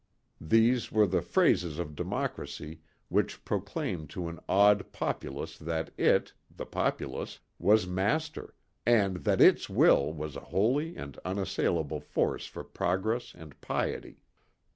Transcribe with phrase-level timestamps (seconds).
[0.41, 6.65] These were the phrases of Democracy which proclaimed to an awed populace that it, the
[6.65, 13.35] populace, was Master and that its will was a holy and unassailable force for progress
[13.37, 14.23] and piety.